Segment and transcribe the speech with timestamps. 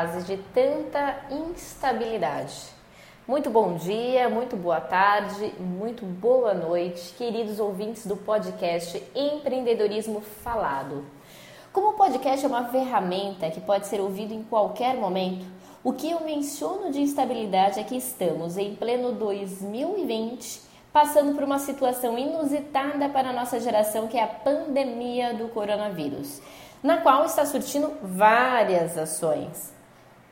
[0.00, 2.54] fase de tanta instabilidade.
[3.28, 11.04] Muito bom dia, muito boa tarde, muito boa noite, queridos ouvintes do podcast Empreendedorismo Falado.
[11.70, 15.44] Como o podcast é uma ferramenta que pode ser ouvido em qualquer momento,
[15.84, 20.62] o que eu menciono de instabilidade é que estamos em pleno 2020
[20.94, 26.40] passando por uma situação inusitada para a nossa geração, que é a pandemia do coronavírus,
[26.82, 29.78] na qual está surtindo várias ações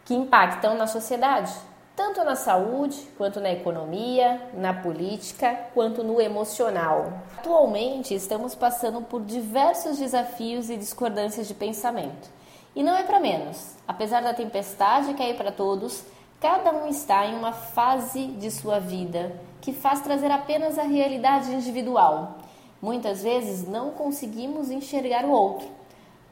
[0.08, 1.52] que impactam na sociedade,
[1.94, 7.12] tanto na saúde, quanto na economia, na política, quanto no emocional.
[7.36, 12.30] Atualmente, estamos passando por diversos desafios e discordâncias de pensamento.
[12.74, 13.76] E não é para menos.
[13.86, 16.02] Apesar da tempestade cair para todos,
[16.40, 21.52] cada um está em uma fase de sua vida que faz trazer apenas a realidade
[21.52, 22.38] individual.
[22.80, 25.68] Muitas vezes não conseguimos enxergar o outro.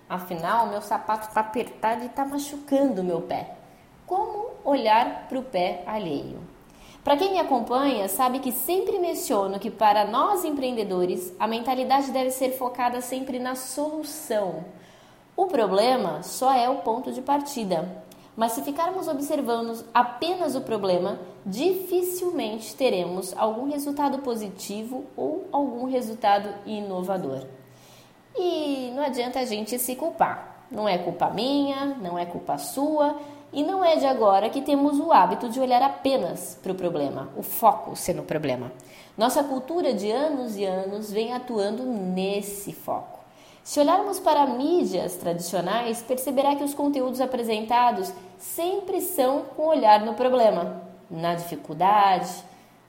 [0.09, 3.66] Afinal, meu sapato está apertado e está machucando o meu pé.
[4.07, 6.39] Como olhar para o pé alheio?
[7.03, 12.31] Para quem me acompanha, sabe que sempre menciono que para nós empreendedores, a mentalidade deve
[12.31, 14.65] ser focada sempre na solução.
[15.37, 18.05] O problema só é o ponto de partida.
[18.37, 26.49] Mas se ficarmos observando apenas o problema, dificilmente teremos algum resultado positivo ou algum resultado
[26.67, 27.45] inovador.
[28.37, 30.65] E não adianta a gente se culpar.
[30.71, 33.17] Não é culpa minha, não é culpa sua,
[33.57, 37.31] e não é de agora que temos o hábito de olhar apenas para o problema,
[37.35, 38.71] o foco ser no problema.
[39.17, 43.19] Nossa cultura de anos e anos vem atuando nesse foco.
[43.65, 50.13] Se olharmos para mídias tradicionais, perceberá que os conteúdos apresentados sempre são com olhar no
[50.13, 52.31] problema, na dificuldade,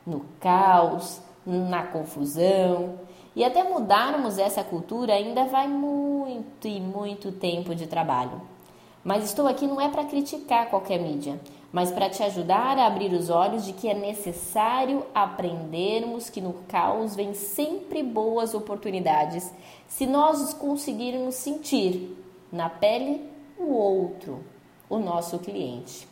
[0.06, 3.00] no caos, na confusão.
[3.34, 8.57] E até mudarmos essa cultura ainda vai muito e muito tempo de trabalho.
[9.08, 11.40] Mas estou aqui não é para criticar qualquer mídia,
[11.72, 16.52] mas para te ajudar a abrir os olhos de que é necessário aprendermos que no
[16.68, 19.50] caos vem sempre boas oportunidades
[19.88, 23.22] se nós conseguirmos sentir na pele
[23.58, 24.44] o outro,
[24.90, 26.06] o nosso cliente.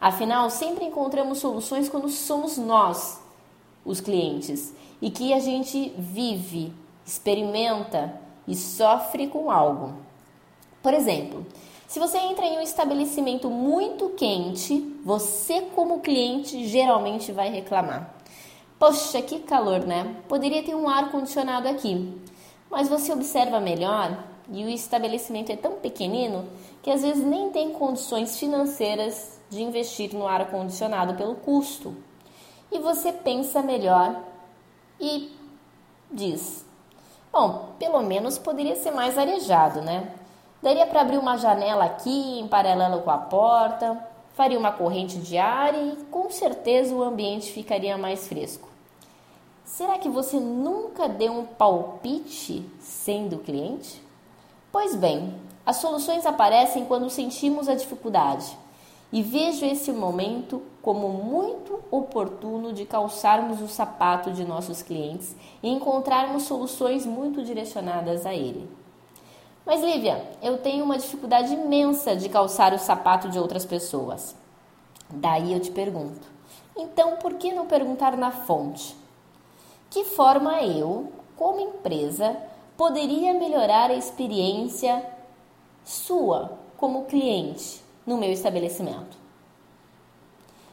[0.00, 3.20] Afinal, sempre encontramos soluções quando somos nós
[3.84, 6.72] os clientes e que a gente vive,
[7.04, 9.94] experimenta e sofre com algo.
[10.80, 11.44] Por exemplo,
[11.86, 18.14] se você entra em um estabelecimento muito quente, você, como cliente, geralmente vai reclamar.
[18.78, 20.16] Poxa, que calor, né?
[20.28, 22.12] Poderia ter um ar condicionado aqui.
[22.70, 24.18] Mas você observa melhor
[24.50, 26.46] e o estabelecimento é tão pequenino
[26.82, 31.96] que às vezes nem tem condições financeiras de investir no ar condicionado pelo custo.
[32.70, 34.22] E você pensa melhor
[35.00, 35.32] e
[36.10, 36.66] diz:
[37.32, 40.12] Bom, pelo menos poderia ser mais arejado, né?
[40.66, 44.04] Daria para abrir uma janela aqui em paralelo com a porta,
[44.34, 48.68] faria uma corrente de ar e com certeza o ambiente ficaria mais fresco.
[49.64, 54.02] Será que você nunca deu um palpite sendo cliente?
[54.72, 58.58] Pois bem, as soluções aparecem quando sentimos a dificuldade.
[59.12, 65.68] E vejo esse momento como muito oportuno de calçarmos o sapato de nossos clientes e
[65.68, 68.68] encontrarmos soluções muito direcionadas a ele.
[69.66, 74.36] Mas Lívia, eu tenho uma dificuldade imensa de calçar o sapato de outras pessoas.
[75.10, 76.28] Daí eu te pergunto:
[76.76, 78.96] então por que não perguntar na fonte?
[79.90, 82.36] Que forma eu, como empresa,
[82.76, 85.04] poderia melhorar a experiência
[85.84, 89.16] sua como cliente no meu estabelecimento?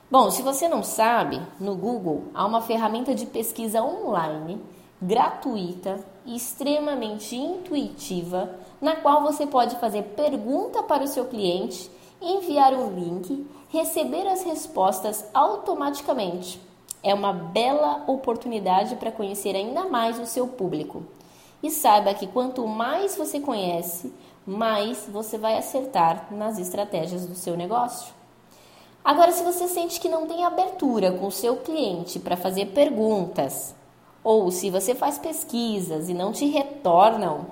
[0.09, 4.61] Bom, se você não sabe, no Google há uma ferramenta de pesquisa online
[5.06, 11.90] gratuita e extremamente intuitiva, na qual você pode fazer pergunta para o seu cliente,
[12.22, 16.59] enviar um link, receber as respostas automaticamente.
[17.02, 21.03] É uma bela oportunidade para conhecer ainda mais o seu público.
[21.61, 24.14] E saiba que quanto mais você conhece,
[24.46, 28.14] mais você vai acertar nas estratégias do seu negócio.
[29.03, 33.76] Agora, se você sente que não tem abertura com o seu cliente para fazer perguntas,
[34.23, 37.47] ou se você faz pesquisas e não te retornam,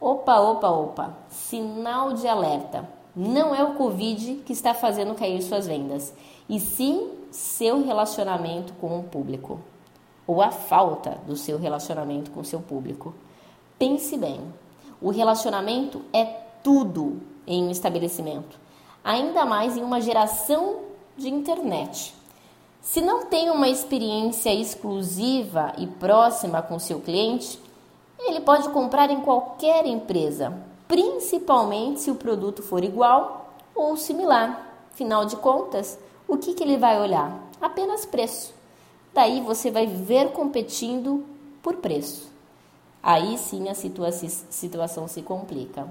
[0.00, 2.88] opa, opa, opa, sinal de alerta.
[3.14, 6.14] Não é o Covid que está fazendo cair suas vendas,
[6.48, 9.60] e sim seu relacionamento com o público,
[10.26, 13.14] ou a falta do seu relacionamento com o seu público.
[13.78, 14.40] Pense bem,
[15.00, 16.24] o relacionamento é
[16.62, 18.58] tudo em um estabelecimento,
[19.04, 20.80] ainda mais em uma geração
[21.16, 22.14] de internet.
[22.88, 27.60] Se não tem uma experiência exclusiva e próxima com seu cliente,
[28.18, 30.56] ele pode comprar em qualquer empresa,
[30.88, 34.74] principalmente se o produto for igual ou similar.
[34.90, 37.38] Afinal de contas, o que, que ele vai olhar?
[37.60, 38.54] Apenas preço.
[39.12, 41.26] Daí você vai ver competindo
[41.62, 42.32] por preço.
[43.02, 45.86] Aí sim a situa situação se complica.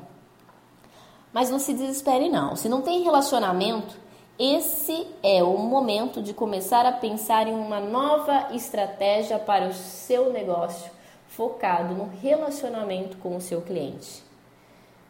[1.32, 2.56] Mas não se desespere não.
[2.56, 4.07] Se não tem relacionamento,
[4.40, 10.32] esse é o momento de começar a pensar em uma nova estratégia para o seu
[10.32, 10.92] negócio,
[11.28, 14.24] focado no relacionamento com o seu cliente.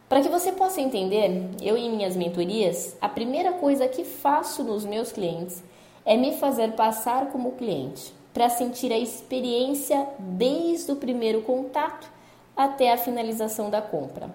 [0.07, 4.85] Para que você possa entender, eu em minhas mentorias, a primeira coisa que faço nos
[4.85, 5.61] meus clientes
[6.05, 12.09] é me fazer passar como cliente, para sentir a experiência desde o primeiro contato
[12.55, 14.29] até a finalização da compra,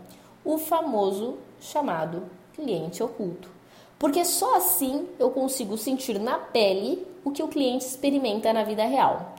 [0.44, 3.61] o famoso chamado cliente oculto
[4.02, 8.84] porque só assim eu consigo sentir na pele o que o cliente experimenta na vida
[8.84, 9.36] real.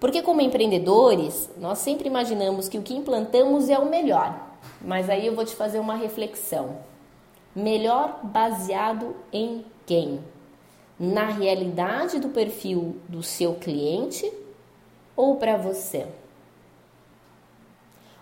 [0.00, 4.34] Porque, como empreendedores, nós sempre imaginamos que o que implantamos é o melhor,
[4.80, 6.78] mas aí eu vou te fazer uma reflexão.
[7.54, 10.24] Melhor baseado em quem?
[10.98, 14.32] Na realidade do perfil do seu cliente
[15.14, 16.06] ou para você?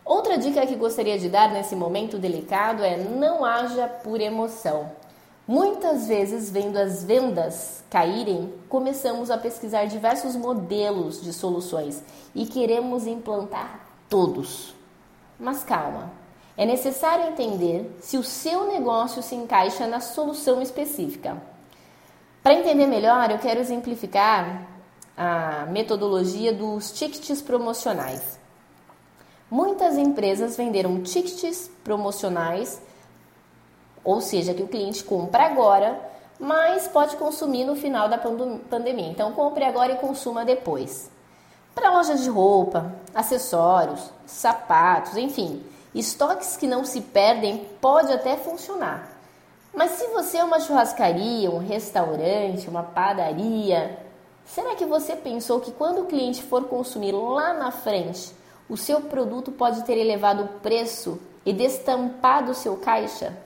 [0.04, 5.03] Outra dica que gostaria de dar nesse momento delicado é não haja por emoção.
[5.46, 12.02] Muitas vezes, vendo as vendas caírem, começamos a pesquisar diversos modelos de soluções
[12.34, 14.74] e queremos implantar todos.
[15.38, 16.10] Mas calma,
[16.56, 21.36] é necessário entender se o seu negócio se encaixa na solução específica.
[22.42, 24.66] Para entender melhor, eu quero exemplificar
[25.16, 28.38] a metodologia dos tickets promocionais.
[29.50, 32.80] Muitas empresas venderam tickets promocionais
[34.04, 35.98] ou seja, que o cliente compra agora,
[36.38, 39.08] mas pode consumir no final da pandemia.
[39.08, 41.10] Então, compre agora e consuma depois.
[41.74, 45.64] Para lojas de roupa, acessórios, sapatos, enfim,
[45.94, 49.10] estoques que não se perdem pode até funcionar.
[49.74, 53.98] Mas se você é uma churrascaria, um restaurante, uma padaria,
[54.44, 58.32] será que você pensou que quando o cliente for consumir lá na frente,
[58.68, 63.36] o seu produto pode ter elevado o preço e destampado o seu caixa?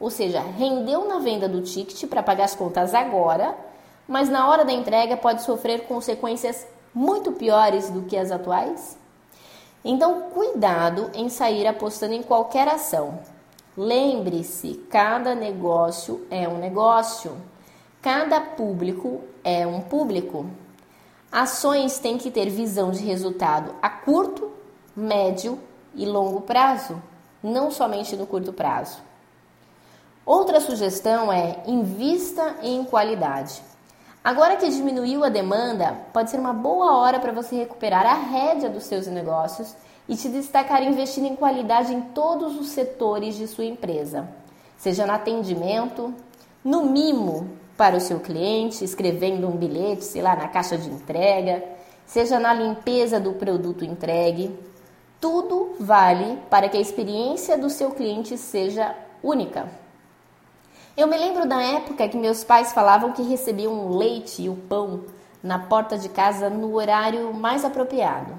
[0.00, 3.56] Ou seja, rendeu na venda do ticket para pagar as contas agora,
[4.06, 8.96] mas na hora da entrega pode sofrer consequências muito piores do que as atuais?
[9.84, 13.20] Então, cuidado em sair apostando em qualquer ação.
[13.76, 17.36] Lembre-se, cada negócio é um negócio.
[18.02, 20.46] Cada público é um público.
[21.30, 24.50] Ações têm que ter visão de resultado a curto,
[24.96, 25.58] médio
[25.94, 27.00] e longo prazo,
[27.42, 29.07] não somente no curto prazo.
[30.28, 33.62] Outra sugestão é invista em qualidade.
[34.22, 38.68] Agora que diminuiu a demanda, pode ser uma boa hora para você recuperar a rédea
[38.68, 39.74] dos seus negócios
[40.06, 44.28] e te destacar investindo em qualidade em todos os setores de sua empresa,
[44.76, 46.12] seja no atendimento,
[46.62, 51.64] no mimo para o seu cliente, escrevendo um bilhete, sei lá, na caixa de entrega,
[52.04, 54.54] seja na limpeza do produto entregue.
[55.22, 59.87] Tudo vale para que a experiência do seu cliente seja única.
[60.98, 64.56] Eu me lembro da época que meus pais falavam que recebiam o leite e o
[64.56, 65.04] pão
[65.40, 68.34] na porta de casa no horário mais apropriado.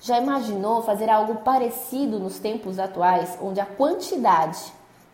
[0.00, 4.60] Já imaginou fazer algo parecido nos tempos atuais, onde a quantidade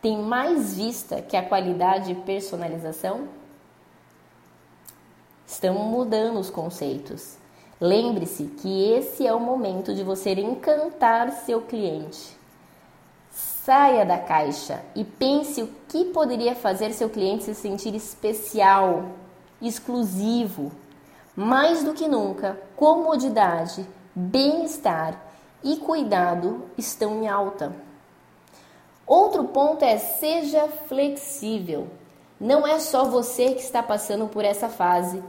[0.00, 3.28] tem mais vista que a qualidade e personalização?
[5.47, 7.37] Estamos mudando os conceitos.
[7.78, 12.36] Lembre-se que esse é o momento de você encantar seu cliente.
[13.66, 19.06] Saia da caixa e pense o que poderia fazer seu cliente se sentir especial,
[19.61, 20.70] exclusivo.
[21.35, 25.20] Mais do que nunca, comodidade, bem-estar
[25.64, 27.75] e cuidado estão em alta.
[29.04, 31.88] Outro ponto é seja flexível.
[32.38, 35.20] Não é só você que está passando por essa fase,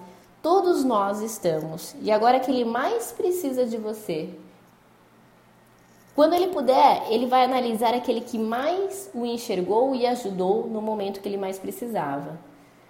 [0.43, 1.95] todos nós estamos.
[2.03, 4.37] E agora que ele mais precisa de você
[6.17, 11.21] quando ele puder, ele vai analisar aquele que mais o enxergou e ajudou no momento
[11.21, 12.39] que ele mais precisava.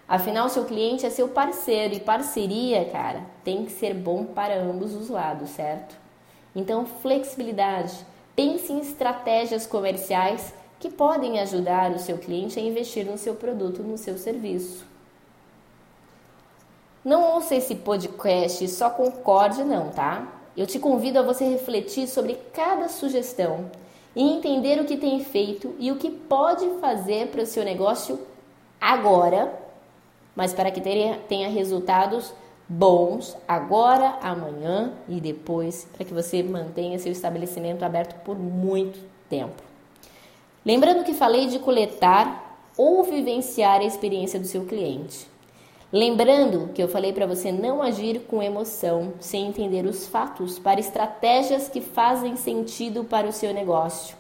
[0.08, 4.96] Afinal, seu cliente é seu parceiro e parceria, cara, tem que ser bom para ambos
[4.96, 5.94] os lados, certo?
[6.56, 7.98] Então, flexibilidade.
[8.34, 13.84] Pense em estratégias comerciais que podem ajudar o seu cliente a investir no seu produto,
[13.84, 14.86] no seu serviço.
[17.04, 20.37] Não ouça esse podcast só concorde, não, tá?
[20.58, 23.70] Eu te convido a você refletir sobre cada sugestão
[24.16, 28.20] e entender o que tem feito e o que pode fazer para o seu negócio
[28.82, 29.54] agora,
[30.36, 32.34] mas para que tenha resultados
[32.68, 39.00] bons agora, amanhã e depois, para que você mantenha seu estabelecimento aberto por muito
[39.30, 39.62] tempo.
[40.66, 45.28] Lembrando que falei de coletar ou vivenciar a experiência do seu cliente.
[45.91, 50.82] Lembrando que eu falei para você não agir com emoção, sem entender os fatos, para
[50.82, 54.17] estratégias que fazem sentido para o seu negócio.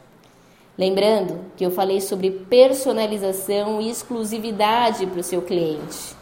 [0.77, 6.15] Lembrando que eu falei sobre personalização e exclusividade para o seu cliente.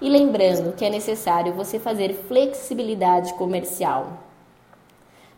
[0.00, 4.24] E lembrando que é necessário você fazer flexibilidade comercial.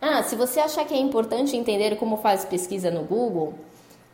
[0.01, 3.53] Ah, se você achar que é importante entender como faz pesquisa no Google,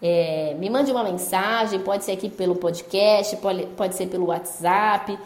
[0.02, 5.18] é, me mande uma mensagem, pode ser aqui pelo podcast, pode, pode ser pelo WhatsApp.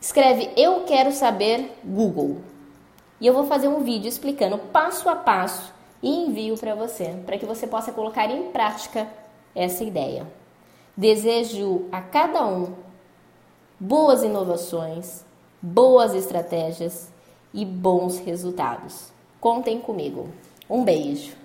[0.00, 2.38] Escreve Eu quero saber Google.
[3.20, 5.72] E eu vou fazer um vídeo explicando passo a passo
[6.02, 9.06] e envio para você, para que você possa colocar em prática
[9.54, 10.26] essa ideia.
[10.96, 12.74] Desejo a cada um
[13.78, 15.24] boas inovações,
[15.60, 17.10] boas estratégias
[17.52, 19.10] e bons resultados.
[19.40, 20.28] Contem comigo.
[20.68, 21.39] Um beijo.